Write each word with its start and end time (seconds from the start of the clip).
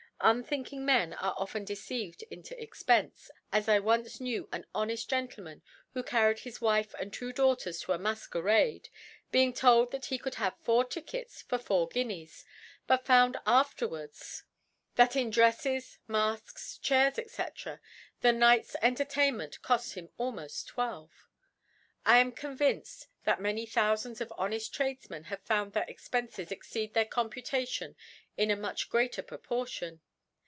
Unthinking 0.23 0.85
Men 0.85 1.13
are 1.15 1.33
often 1.35 1.65
deceived 1.65 2.21
into 2.29 2.55
Expence, 2.61 3.31
as 3.51 3.67
I 3.67 3.79
once 3.79 4.21
knew 4.21 4.47
an 4.51 4.67
honeft 4.75 5.07
Gentleman 5.07 5.63
who 5.95 6.03
carried 6.03 6.37
his 6.41 6.61
Wife 6.61 6.93
and 6.99 7.11
two 7.11 7.33
Daughters 7.33 7.79
to 7.81 7.93
a 7.93 7.97
Mafquerade, 7.97 8.89
being 9.31 9.51
told 9.51 9.91
that 9.91 10.05
he 10.05 10.19
could 10.19 10.35
have 10.35 10.59
four 10.61 10.85
Tickets 10.85 11.41
for 11.41 11.57
four 11.57 11.87
Guineas; 11.87 12.45
but 12.85 13.03
found 13.03 13.37
afterwards, 13.47 14.43
that 14.93 15.15
in 15.15 15.31
Dreffes, 15.31 15.97
Mafqucs, 16.07 16.79
Chairs, 16.79 17.15
^c* 17.15 17.79
the 18.19 18.31
Night's 18.31 18.75
Entertainment 18.83 19.59
coft 19.63 19.93
him 19.95 20.09
almoft 20.19 20.67
Twelve. 20.67 21.25
I 22.05 22.19
am 22.19 22.31
convinced, 22.31 23.07
that 23.23 23.41
many 23.41 23.65
thou 23.65 23.95
lands 23.95 24.21
of 24.21 24.29
honeft 24.37 24.69
Tradefmen 24.69 25.25
have 25.25 25.41
found 25.41 25.73
their 25.73 25.87
Expences 25.89 26.51
exceed 26.51 26.93
their 26.93 27.05
Computation 27.05 27.95
in 28.37 28.51
a 28.51 28.55
much 28.55 28.87
greater 28.87 29.23
Proportion. 29.23 29.99